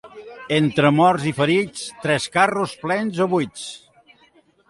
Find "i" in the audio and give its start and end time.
1.31-1.33